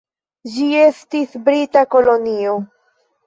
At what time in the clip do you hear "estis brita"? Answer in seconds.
0.85-1.85